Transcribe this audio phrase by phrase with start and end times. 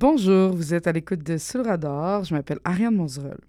[0.00, 2.22] Bonjour, vous êtes à l'écoute de le radar.
[2.22, 3.40] Je m'appelle Ariane Monzerol.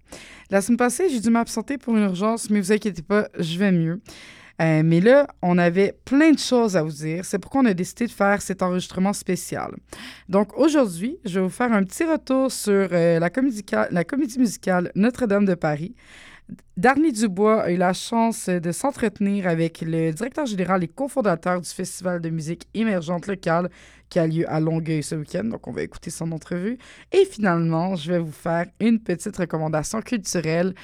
[0.50, 3.70] La semaine passée, j'ai dû m'absenter pour une urgence, mais vous inquiétez pas, je vais
[3.70, 4.00] mieux.
[4.60, 7.24] Euh, mais là, on avait plein de choses à vous dire.
[7.24, 9.76] C'est pourquoi on a décidé de faire cet enregistrement spécial.
[10.28, 15.44] Donc aujourd'hui, je vais vous faire un petit retour sur euh, la comédie musicale Notre-Dame
[15.44, 15.94] de Paris.
[16.76, 21.68] Darny Dubois a eu la chance de s'entretenir avec le directeur général et cofondateur du
[21.68, 23.70] Festival de musique émergente locale
[24.08, 25.44] qui a lieu à Longueuil ce week-end.
[25.44, 26.78] Donc, on va écouter son entrevue.
[27.12, 30.74] Et finalement, je vais vous faire une petite recommandation culturelle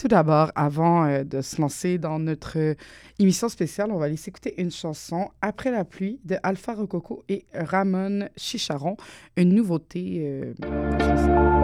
[0.00, 2.74] tout d'abord, avant euh, de se lancer dans notre
[3.18, 7.44] émission spéciale, on va aller s'écouter une chanson Après la pluie de Alpha Rococo et
[7.52, 8.96] Ramon Chicharon,
[9.36, 10.54] une nouveauté.
[10.56, 11.59] Euh,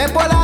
[0.00, 0.39] Después la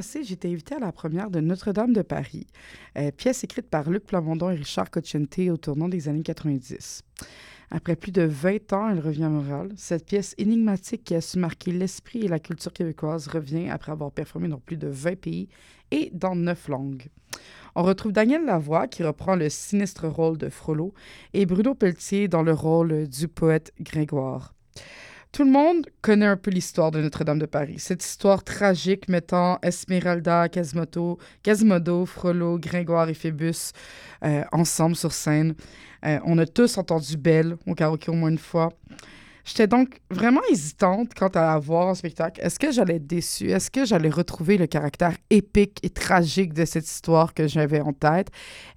[0.00, 2.46] j'étais invitée à la première de Notre-Dame de Paris,
[2.98, 7.02] euh, pièce écrite par Luc Plamondon et Richard Cocciante au tournant des années 90.
[7.70, 9.70] Après plus de 20 ans, elle revient à Montréal.
[9.76, 14.12] Cette pièce énigmatique qui a su marquer l'esprit et la culture québécoise revient après avoir
[14.12, 15.48] performé dans plus de 20 pays
[15.90, 17.06] et dans 9 langues.
[17.74, 20.94] On retrouve Daniel Lavoie qui reprend le sinistre rôle de Frollo
[21.32, 24.54] et Bruno Pelletier dans le rôle du poète Grégoire.
[25.32, 27.76] Tout le monde connaît un peu l'histoire de Notre-Dame de Paris.
[27.78, 33.72] Cette histoire tragique mettant Esmeralda, Quasimodo, Frollo, Gringoire et Phébus
[34.24, 35.54] euh, ensemble sur scène.
[36.04, 38.70] Euh, on a tous entendu Belle au karaoké au moins une fois.
[39.46, 42.40] J'étais donc vraiment hésitante quant à la voir en spectacle.
[42.42, 43.50] Est-ce que j'allais être déçue?
[43.50, 47.92] Est-ce que j'allais retrouver le caractère épique et tragique de cette histoire que j'avais en
[47.92, 48.28] tête?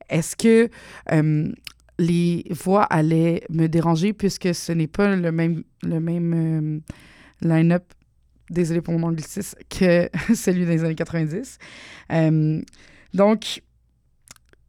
[0.10, 0.69] Est-ce que
[1.12, 1.51] euh,
[2.00, 7.84] les voix allaient me déranger puisque ce n'est pas le même, le même euh, line-up,
[8.50, 11.57] désolé pour mon anglicisme, que celui des années 90.
[12.12, 12.62] Euh,
[13.13, 13.62] donc,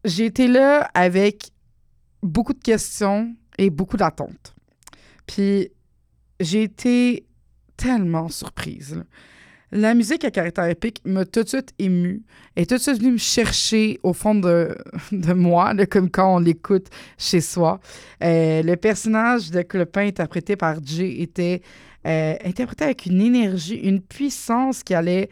[0.05, 1.53] j'ai été là avec
[2.23, 4.55] beaucoup de questions et beaucoup d'attentes.
[5.27, 5.71] Puis
[6.41, 7.27] j'ai été
[7.77, 9.05] tellement surprise.
[9.73, 12.23] La musique à caractère épique m'a tout de suite émue,
[12.57, 14.77] et tout de suite venue me chercher au fond de,
[15.13, 16.89] de moi, comme quand on l'écoute
[17.19, 17.79] chez soi.
[18.23, 21.63] Euh, le personnage de Clopin interprété par Jay était
[22.05, 25.31] euh, interprété avec une énergie, une puissance qui allait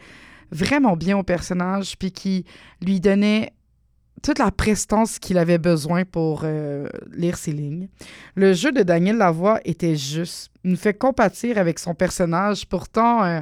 [0.51, 2.45] vraiment bien au personnage, puis qui
[2.81, 3.51] lui donnait
[4.23, 7.89] toute la prestance qu'il avait besoin pour euh, lire ses lignes.
[8.35, 10.49] Le jeu de Daniel Lavoie était juste.
[10.63, 13.41] Il nous fait compatir avec son personnage, pourtant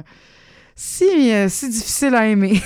[0.78, 2.60] si, euh, si difficile à aimer.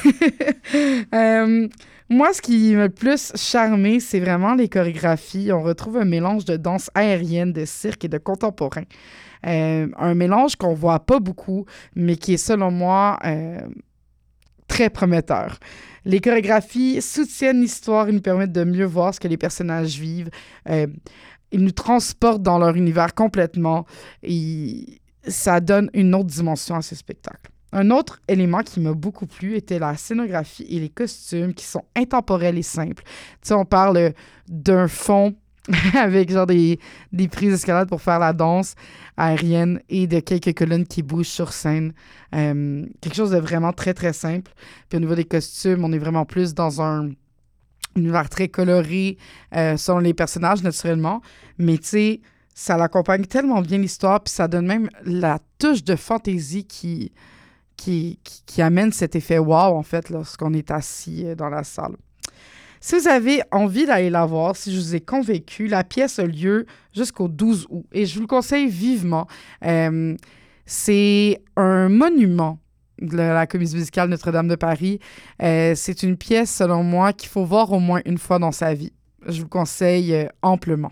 [2.11, 5.51] moi, ce qui m'a le plus charmé, c'est vraiment les chorégraphies.
[5.53, 8.85] On retrouve un mélange de danse aérienne, de cirque et de contemporain.
[9.45, 11.65] un mélange qu'on voit pas beaucoup,
[11.97, 13.19] mais qui est selon moi
[14.73, 15.59] très prometteur.
[16.05, 20.31] Les chorégraphies soutiennent l'histoire et nous permettent de mieux voir ce que les personnages vivent.
[20.69, 20.87] Euh,
[21.53, 23.85] ils nous transportent dans leur univers complètement
[24.23, 27.51] et ça donne une autre dimension à ce spectacle.
[27.73, 31.85] Un autre élément qui m'a beaucoup plu était la scénographie et les costumes qui sont
[31.97, 33.03] intemporels et simples.
[33.05, 34.13] Tu sais, on parle
[34.49, 35.35] d'un fond
[35.95, 36.79] avec genre des,
[37.13, 38.75] des prises d'escalade pour faire la danse
[39.17, 41.93] aérienne et de quelques colonnes qui bougent sur scène.
[42.35, 44.53] Euh, quelque chose de vraiment très, très simple.
[44.89, 47.11] Puis au niveau des costumes, on est vraiment plus dans un
[47.95, 49.19] univers très coloré
[49.55, 51.21] euh, selon les personnages, naturellement.
[51.59, 52.21] Mais tu sais,
[52.55, 57.13] ça l'accompagne tellement bien l'histoire, puis ça donne même la touche de fantaisie qui,
[58.47, 61.97] qui, amène cet effet wow, en fait, lorsqu'on est assis euh, dans la salle.
[62.81, 66.27] Si vous avez envie d'aller la voir, si je vous ai convaincu, la pièce a
[66.27, 69.29] lieu jusqu'au 12 août et je vous le conseille vivement.
[69.65, 70.17] Euh,
[70.67, 72.59] c'est un monument
[73.01, 74.99] de la comédie musicale Notre-Dame de Paris.
[75.43, 78.75] Euh, c'est une pièce, selon moi, qu'il faut voir au moins une fois dans sa
[78.75, 78.93] vie.
[79.27, 80.91] Je vous le conseille amplement.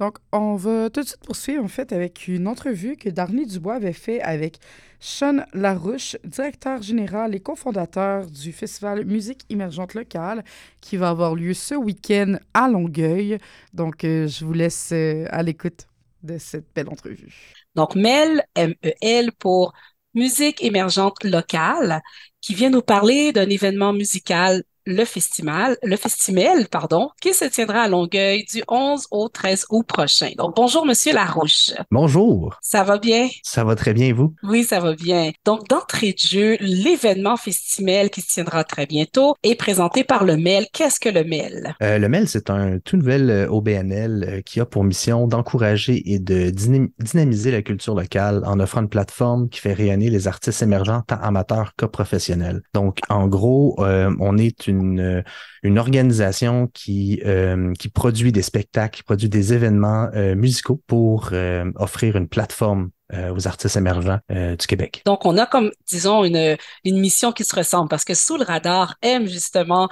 [0.00, 3.74] Donc, on va tout de suite poursuivre en fait avec une entrevue que Darny Dubois
[3.74, 4.56] avait fait avec
[4.98, 10.42] Sean Larouche, directeur général et cofondateur du festival Musique émergente locale
[10.80, 13.36] qui va avoir lieu ce week-end à Longueuil.
[13.74, 15.86] Donc, euh, je vous laisse euh, à l'écoute
[16.22, 17.34] de cette belle entrevue.
[17.74, 19.74] Donc, MEL, M-E-L pour
[20.14, 22.00] Musique émergente locale,
[22.40, 27.82] qui vient nous parler d'un événement musical le festival, le festival, pardon, qui se tiendra
[27.82, 30.30] à Longueuil du 11 au 13 août prochain.
[30.36, 31.72] Donc, bonjour, Monsieur Larouche.
[31.90, 32.58] Bonjour.
[32.60, 33.28] Ça va bien?
[33.44, 34.34] Ça va très bien, vous?
[34.42, 35.30] Oui, ça va bien.
[35.44, 40.36] Donc, d'entrée de jeu, l'événement festival qui se tiendra très bientôt est présenté par le
[40.36, 40.66] MEL.
[40.72, 41.74] Qu'est-ce que le MEL?
[41.82, 46.12] Euh, le MEL, c'est un tout nouvel euh, OBNL euh, qui a pour mission d'encourager
[46.12, 50.62] et de dynamiser la culture locale en offrant une plateforme qui fait rayonner les artistes
[50.62, 52.62] émergents tant amateurs que professionnels.
[52.74, 55.22] Donc, en gros, on est une une,
[55.62, 61.30] une organisation qui, euh, qui produit des spectacles, qui produit des événements euh, musicaux pour
[61.32, 62.90] euh, offrir une plateforme
[63.34, 65.02] aux artistes émergents du Québec.
[65.04, 68.44] Donc, on a comme, disons, une, une mission qui se ressemble parce que Sous le
[68.44, 69.88] radar aime justement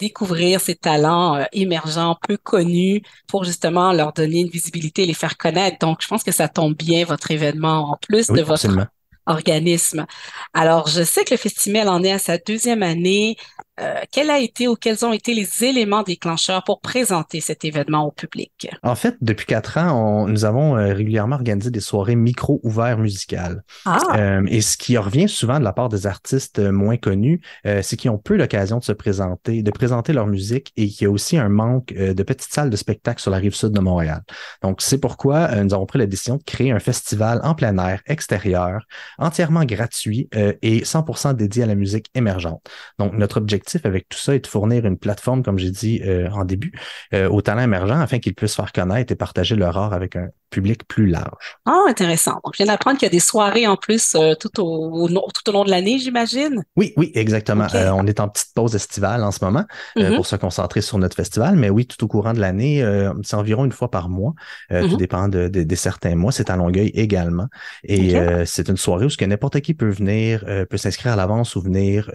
[0.00, 5.80] découvrir ces talents émergents, peu connus, pour justement leur donner une visibilité, les faire connaître.
[5.80, 8.88] Donc, je pense que ça tombe bien, votre événement, en plus de votre
[9.26, 10.06] organisme.
[10.54, 13.36] Alors, je sais que le festival en est à sa deuxième année.
[13.80, 18.06] Euh, quel a été ou quels ont été les éléments déclencheurs pour présenter cet événement
[18.06, 18.68] au public?
[18.82, 23.64] En fait, depuis quatre ans, nous avons euh, régulièrement organisé des soirées micro ouvertes musicales.
[23.86, 23.98] Ah.
[24.14, 28.10] Euh, et ce qui revient souvent de la part des artistes moins connus, c'est qu'ils
[28.10, 31.38] ont peu l'occasion de se présenter, de présenter leur musique et qu'il y a aussi
[31.38, 34.22] un manque de petites salles de spectacle sur la rive sud de Montréal.
[34.62, 38.02] Donc, c'est pourquoi nous avons pris la décision de créer un festival en plein air,
[38.06, 38.86] extérieur,
[39.18, 42.62] entièrement gratuit et 100% dédié à la musique émergente.
[42.98, 46.28] Donc, notre objectif avec tout ça est de fournir une plateforme, comme j'ai dit euh,
[46.30, 46.72] en début,
[47.14, 50.28] euh, aux talents émergents afin qu'ils puissent faire connaître et partager leur art avec un
[50.50, 51.56] public plus large.
[51.64, 52.38] Ah, intéressant.
[52.44, 55.48] Donc, je viens d'apprendre qu'il y a des soirées en plus euh, tout, au, tout
[55.48, 56.62] au long de l'année, j'imagine.
[56.76, 57.66] Oui, oui, exactement.
[57.74, 59.64] on est en petite pause estivale en ce moment
[59.96, 60.16] mm-hmm.
[60.16, 62.84] pour se concentrer sur notre festival, mais oui, tout au courant de l'année,
[63.22, 64.34] c'est environ une fois par mois.
[64.68, 64.96] Tout mm-hmm.
[64.98, 66.32] dépend de, de, certains mois.
[66.32, 67.46] C'est à Longueuil également.
[67.84, 68.14] Et
[68.44, 72.10] c'est une soirée où n'importe qui peut venir, peut s'inscrire à l'avance ou venir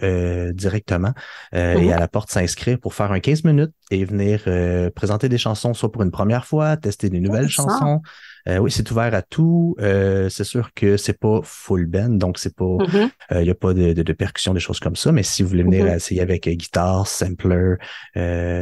[0.54, 1.12] directement.
[1.52, 1.92] Et mhm.
[1.92, 4.42] à la porte s'inscrire pour faire un 15 minutes et venir
[4.94, 8.02] présenter des chansons, soit pour une première fois, tester des nouvelles chansons.
[8.46, 9.76] oui, c'est ouvert à tout.
[9.78, 13.10] c'est sûr que c'est pas full band, donc c'est pas, mhm.
[13.32, 15.12] il n'y a pas de, de, percussion, des choses comme ça.
[15.12, 17.74] Mais si vous voulez venir essayer avec guitare, sampler,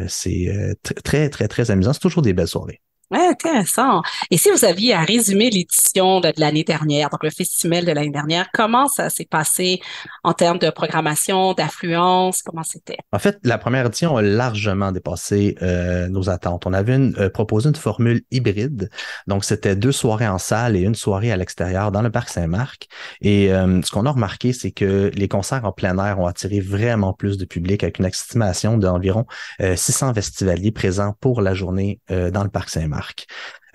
[0.09, 1.93] c'est très, très, très amusant.
[1.93, 2.81] C'est toujours des belles soirées.
[3.13, 4.03] Intéressant.
[4.33, 8.11] Et si vous aviez à résumer l'édition de, l'année dernière, donc le festival de l'année
[8.11, 9.81] dernière, comment ça s'est passé
[10.25, 12.97] en termes de programmation, d'affluence, comment c'était?
[13.13, 16.67] En fait, la première édition a largement dépassé euh, nos attentes.
[16.67, 18.91] On avait euh, proposé une formule hybride,
[19.29, 22.89] donc c'était deux soirées en salle et une soirée à l'extérieur dans le parc Saint-Marc.
[23.21, 26.59] Et euh, ce qu'on a remarqué, c'est que les concerts en plein air ont attiré
[26.59, 29.27] vraiment plus de public avec une estimation d'environ
[29.61, 32.96] 600 festivaliers présents pour la journée dans le parc Saint-Marc.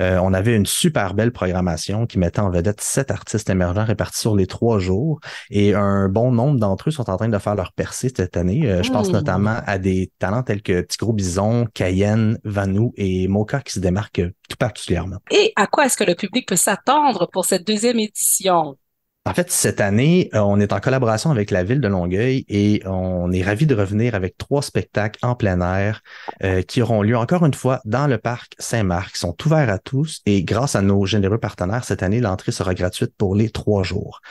[0.02, 4.20] Euh, on avait une super belle programmation qui mettait en vedette sept artistes émergents répartis
[4.20, 5.20] sur les trois jours
[5.52, 8.70] et un bon nombre d'entre eux sont en train de faire leur percée cette année.
[8.70, 9.14] Euh, je pense hmm.
[9.14, 13.80] notamment à des talents tels que Petit Gros Bison, Cayenne, Vanou et Moka qui se
[13.80, 15.18] démarquent tout particulièrement.
[15.30, 18.78] Et à quoi est-ce que le public peut s'attendre pour cette deuxième édition?
[19.24, 22.82] En fait, cette année, euh, on est en collaboration avec la ville de Longueuil et
[22.88, 26.02] on est ravi de revenir avec trois spectacles en plein air
[26.44, 29.78] euh, qui auront lieu encore une fois dans le parc Saint-Marc, qui sont ouverts à
[29.78, 33.84] tous et grâce à nos généreux partenaires, cette année, l'entrée sera gratuite pour les trois
[33.84, 34.22] jours.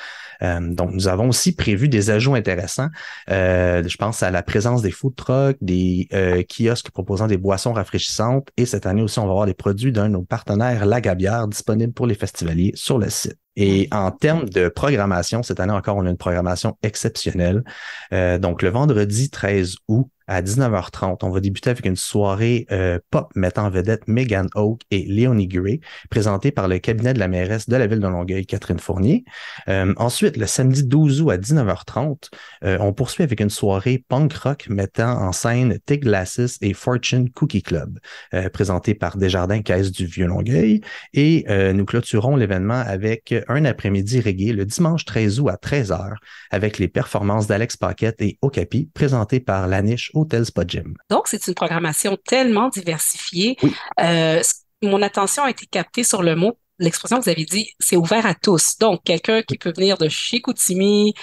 [0.43, 2.89] Euh, donc, nous avons aussi prévu des ajouts intéressants.
[3.29, 6.09] Je pense à la présence des food trucks, des
[6.51, 8.49] kiosques proposant des boissons rafraîchissantes.
[8.57, 11.47] Et cette année aussi, on va avoir des produits d'un de nos partenaires, La Gabière,
[11.47, 13.40] disponibles pour les festivaliers sur le site.
[13.57, 17.65] Et en termes de programmation, cette année encore, on a une programmation exceptionnelle.
[18.11, 21.19] donc, le vendredi 13 août, à 19h30.
[21.23, 25.49] On va débuter avec une soirée euh, pop mettant en vedette Megan Oak et Léonie
[25.49, 29.25] Gray, présentée par le cabinet de la mairesse de la ville de Longueuil, Catherine Fournier.
[29.69, 32.31] Euh, ensuite, le samedi 12 août à 19h30,
[32.65, 37.29] euh, on poursuit avec une soirée punk rock mettant en scène Tig Glasses et Fortune
[37.31, 37.99] Cookie Club,
[38.53, 40.81] présentée par Desjardins Caisse du Vieux Longueuil.
[41.13, 46.15] Et nous clôturons l'événement avec un après-midi reggae le dimanche 13 août à 13h
[46.51, 50.13] avec les performances d'Alex Paquette et Okapi, présentées par La Niche
[51.11, 53.57] donc, c'est une programmation tellement diversifiée.
[54.01, 54.41] Euh,
[54.83, 58.27] mon attention a été captée sur le mot, l'expression que vous avez dit, c'est ouvert
[58.27, 58.79] à tous.
[58.79, 61.15] Donc, quelqu'un qui peut venir de chez Koutimi,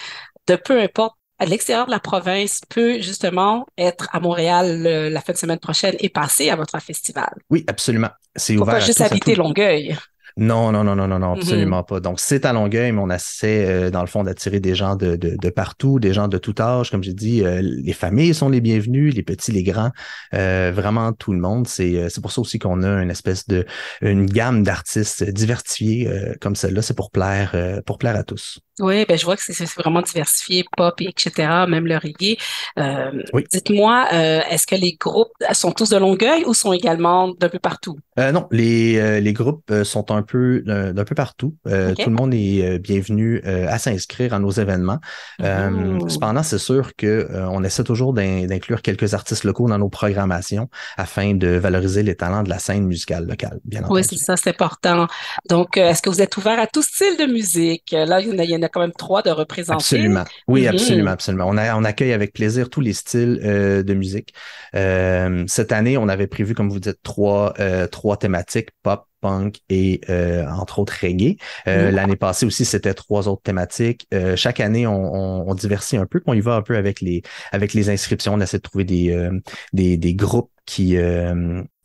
[0.47, 5.33] de peu importe à l'extérieur de la province peut justement être à Montréal la fin
[5.33, 7.31] de semaine prochaine et passer à votre festival.
[7.49, 8.09] Oui, absolument.
[8.35, 8.75] C'est ouvert.
[8.75, 9.95] Pas juste habiter Longueuil.
[10.37, 11.39] Non, non, non, non, non, non mm-hmm.
[11.39, 11.99] absolument pas.
[11.99, 15.15] Donc, c'est à Longueuil, mais on essaie, euh, dans le fond, d'attirer des gens de,
[15.15, 16.91] de, de, partout, des gens de tout âge.
[16.91, 19.91] Comme j'ai dit, euh, les familles sont les bienvenues, les petits, les grands,
[20.35, 21.67] euh, vraiment tout le monde.
[21.67, 23.65] C'est, c'est pour ça aussi qu'on a une espèce de,
[24.01, 26.07] une gamme d'artistes diversifiés
[26.39, 26.81] comme celle-là.
[26.81, 28.59] C'est pour plaire, pour plaire à tous.
[28.79, 31.31] Oui, ben je vois que c'est vraiment diversifié, pop, etc.,
[31.67, 32.37] même le reggae.
[32.77, 37.49] Euh, Dites-moi, euh, est-ce que les groupes sont tous de Longueuil ou sont également d'un
[37.49, 37.97] peu partout?
[38.19, 41.55] Euh, non, les, euh, les groupes euh, sont un peu d'un peu partout.
[41.65, 44.99] Tout le monde est bienvenu à s'inscrire à nos événements.
[45.39, 46.09] Mmh.
[46.09, 51.33] cependant, c'est sûr que on essaie toujours d'inclure quelques artistes locaux dans nos programmations afin
[51.33, 53.99] de valoriser les talents de la scène musicale locale, bien entendu.
[53.99, 55.07] Oui, c'est ça, c'est important.
[55.49, 57.91] Donc, est-ce que vous êtes ouvert à tout style de musique?
[57.91, 59.95] Là, il y en a quand même trois de représenter.
[59.95, 60.23] Absolument.
[60.47, 60.67] Oui, mhm.
[60.69, 61.45] absolument, absolument.
[61.47, 64.33] On, a, on accueille avec plaisir tous les styles euh, de musique.
[64.75, 69.61] Euh, cette année, on avait prévu, comme vous dites, trois, euh, trois thématiques, pop, punk
[69.69, 70.01] et
[70.47, 71.37] entre autres reggae.
[71.65, 71.89] Mhm.
[71.89, 74.07] L'année passée aussi, c'était trois autres thématiques.
[74.35, 77.73] chaque année, on, on, diversifie un peu, on y va un peu avec les, avec
[77.73, 78.35] les inscriptions.
[78.35, 79.29] On essaie de trouver des,
[79.73, 80.97] des, des groupes qui,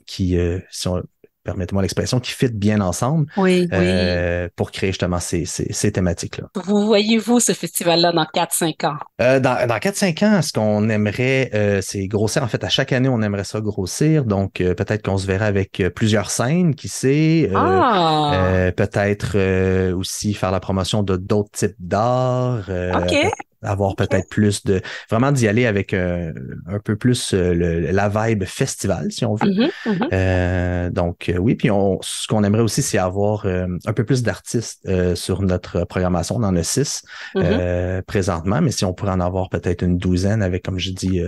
[0.07, 0.37] qui
[0.71, 1.03] sont
[1.45, 6.49] permettez-moi l'expression, qui fit bien ensemble euh, pour créer justement ces, ces, thématiques-là.
[6.55, 8.97] Vous voyez-vous ce festival-là dans 4-5 ans?
[9.21, 12.43] Euh, dans, dans 4-5 ans, ce qu'on aimerait, euh, c'est grossir.
[12.43, 14.25] En fait, à chaque année, on aimerait ça grossir.
[14.25, 17.51] Donc, peut-être qu'on se verra avec plusieurs scènes, qui sait.
[17.55, 18.71] Ah!
[18.77, 22.69] peut-être aussi faire la promotion de d'autres types d'art.
[22.69, 23.31] OK
[23.63, 26.33] avoir peut-être plus de vraiment d'y aller avec euh,
[26.67, 29.49] un peu plus euh, la vibe festival si on veut.
[29.49, 30.09] Mm-hmm, mm-hmm.
[30.13, 34.89] Euh, donc oui, puis on, ce qu'on aimerait aussi c'est avoir un peu plus d'artistes
[35.15, 36.37] sur notre programmation.
[36.37, 37.05] On en a six
[37.35, 38.03] mm-hmm.
[38.03, 41.21] présentement, mais si on pourrait en avoir peut-être une douzaine avec comme je dis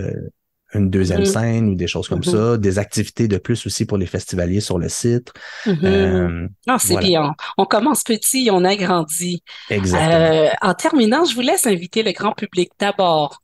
[0.75, 1.25] une deuxième mm-hmm.
[1.25, 2.53] scène ou des choses comme mm-hmm.
[2.53, 5.31] ça, des activités de plus aussi pour les festivaliers sur le site.
[5.65, 7.33] Mm c'est bien.
[7.57, 9.41] On commence petit, on agrandit.
[9.69, 10.49] Exactement.
[10.61, 13.41] en terminant, je vous laisse inviter le grand public d'abord.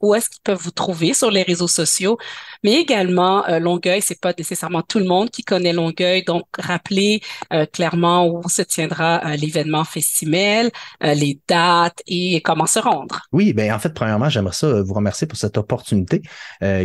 [0.00, 2.18] où est-ce qu'ils peuvent vous trouver sur les réseaux sociaux?
[2.62, 7.20] mais également euh, Longueuil, c'est pas nécessairement tout le monde qui connaît Longueuil, donc rappelez
[7.52, 10.70] euh, clairement où se tiendra euh, l'événement festival,
[11.02, 13.22] euh, les dates et comment se rendre.
[13.32, 16.22] Oui, ben en fait, premièrement, j'aimerais ça vous remercier pour cette opportunité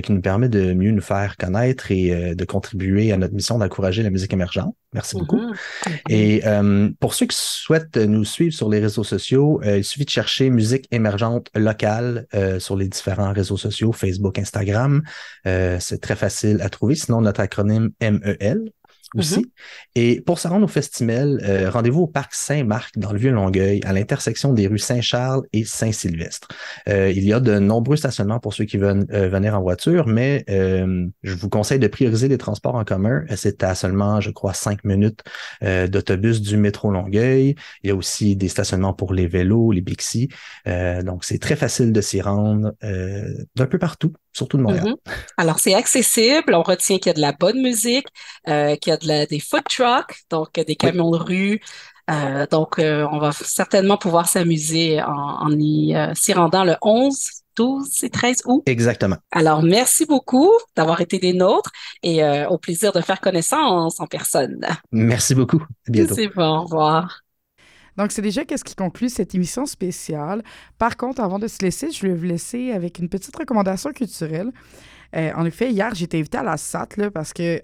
[0.03, 4.03] qui nous permet de mieux nous faire connaître et de contribuer à notre mission d'encourager
[4.03, 4.75] la musique émergente.
[4.93, 5.39] Merci beaucoup.
[5.39, 6.09] Mm-hmm.
[6.09, 10.49] Et pour ceux qui souhaitent nous suivre sur les réseaux sociaux, il suffit de chercher
[10.49, 12.25] musique émergente locale
[12.59, 15.03] sur les différents réseaux sociaux, Facebook, Instagram.
[15.45, 16.95] Euh, c'est très facile à trouver.
[16.95, 18.71] Sinon, notre acronyme MEL,
[19.15, 19.39] aussi.
[19.39, 19.49] Mm-hmm.
[19.95, 23.93] Et pour se rendre au festival, euh, rendez-vous au parc Saint-Marc dans le Vieux-Longueuil, à
[23.93, 26.47] l'intersection des rues Saint-Charles et Saint-Sylvestre.
[26.89, 30.07] Euh, il y a de nombreux stationnements pour ceux qui veulent euh, venir en voiture,
[30.07, 33.23] mais je vous conseille de prioriser les transports en commun.
[33.35, 35.23] C'est à seulement, je crois, cinq minutes
[35.61, 37.55] d'autobus du métro Longueuil.
[37.83, 40.29] Il y a aussi des stationnements pour les vélos, les Bixi.
[40.65, 44.85] donc, c'est très facile de s'y rendre d'un peu partout, surtout de Montréal.
[44.85, 45.11] Mm-hmm.
[45.37, 46.53] Alors, c'est accessible.
[46.53, 48.07] On retient qu'il y a de la bonne musique,
[48.45, 51.61] qu'il y a des food trucks, donc des camions de rue.
[52.09, 57.17] Euh, donc, euh, on va certainement pouvoir s'amuser en, y euh, s'y rendant le 11,
[57.55, 58.63] 12 et 13 août.
[58.65, 59.17] Exactement.
[59.31, 61.71] Alors, merci beaucoup d'avoir été des nôtres
[62.03, 64.59] et au plaisir de faire connaissance en personne.
[64.91, 65.63] Merci beaucoup.
[65.87, 66.15] À bientôt.
[66.15, 66.59] C'est bon.
[66.59, 67.26] Au revoir.
[67.97, 70.43] Donc, c'est déjà qu'est-ce qui conclut cette émission spéciale.
[70.77, 74.51] Par contre, avant de se laisser, je vais vous laisser avec une petite recommandation culturelle.
[75.13, 77.61] en effet, hier, été invitée à la SAT là, parce que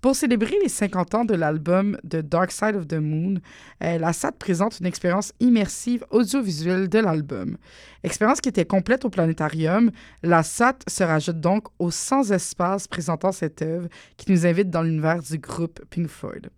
[0.00, 3.40] pour célébrer les 50 ans de l'album The Dark Side of the Moon,
[3.82, 7.56] euh, la SAT présente une expérience immersive audiovisuelle de l'album.
[8.04, 9.90] Expérience qui était complète au planétarium,
[10.22, 14.82] la SAT se rajoute donc aux 100 espaces présentant cette œuvre qui nous invite dans
[14.82, 16.50] l'univers du groupe Pink Floyd.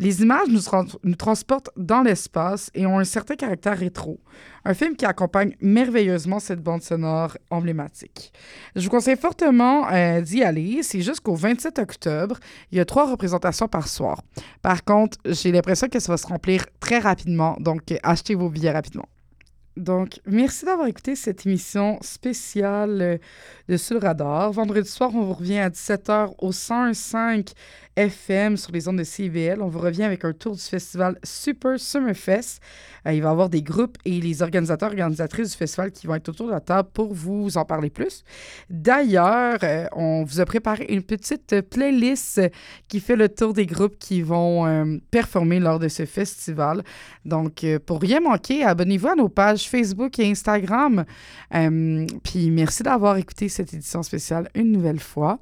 [0.00, 4.18] Les images nous, transportent dans l'espace et ont un certain caractère rétro.
[4.64, 8.32] Un film qui accompagne merveilleusement cette bande sonore emblématique.
[8.74, 10.82] Je vous conseille fortement euh, d'y aller.
[10.82, 12.38] C'est jusqu'au 27 octobre.
[12.72, 14.20] Il y a trois représentations par soir.
[14.62, 18.72] Par contre, j'ai l'impression que ça va se remplir très rapidement, donc achetez vos billets
[18.72, 19.06] rapidement.
[19.76, 23.18] Donc, merci d'avoir écouté cette émission spéciale euh,
[23.68, 24.52] de Sur le radar.
[24.52, 27.50] Vendredi soir, on vous revient à 17h au 105
[27.96, 29.62] FM sur les ondes de CBL.
[29.62, 32.60] On vous revient avec un tour du festival Super Summerfest.
[33.06, 36.14] Euh, il va y avoir des groupes et les organisateurs organisatrices du festival qui vont
[36.14, 38.24] être autour de la table pour vous en parler plus.
[38.68, 42.40] D'ailleurs, euh, on vous a préparé une petite playlist
[42.88, 46.82] qui fait le tour des groupes qui vont euh, performer lors de ce festival.
[47.24, 51.04] Donc, pour rien manquer, abonnez-vous à nos pages Facebook et Instagram.
[52.22, 55.38] puis merci d'avoir écouté cette édition spéciale une nouvelle fois.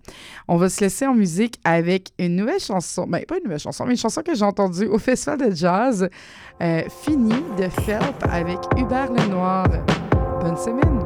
[0.48, 3.58] On va se laisser en musique avec une nouvelle chanson, mais ben, pas une nouvelle
[3.58, 6.08] chanson, mais une chanson que j'ai entendue au Festival de Jazz,
[6.62, 9.66] euh, Fini de Felp avec Hubert Lenoir.
[10.40, 11.02] Bonne semaine!